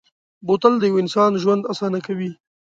[0.45, 2.31] بوتل د یو انسان ژوند اسانه کوي.